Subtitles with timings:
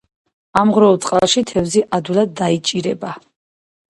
[0.61, 3.13] ამღვრეულ წყალში თევზი ადვილად დაიჭირება